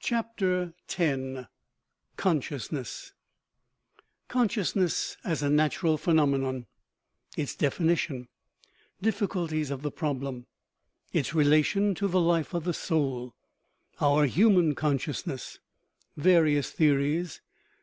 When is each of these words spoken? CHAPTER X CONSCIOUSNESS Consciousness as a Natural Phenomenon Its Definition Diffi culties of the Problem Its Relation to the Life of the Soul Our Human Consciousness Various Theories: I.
CHAPTER 0.00 0.72
X 0.98 1.46
CONSCIOUSNESS 2.16 3.12
Consciousness 4.26 5.18
as 5.24 5.42
a 5.42 5.50
Natural 5.50 5.98
Phenomenon 5.98 6.64
Its 7.36 7.54
Definition 7.54 8.28
Diffi 9.02 9.28
culties 9.28 9.70
of 9.70 9.82
the 9.82 9.90
Problem 9.92 10.46
Its 11.12 11.34
Relation 11.34 11.94
to 11.96 12.08
the 12.08 12.18
Life 12.18 12.54
of 12.54 12.64
the 12.64 12.72
Soul 12.72 13.34
Our 14.00 14.24
Human 14.24 14.74
Consciousness 14.74 15.58
Various 16.16 16.70
Theories: 16.70 17.42
I. 17.44 17.76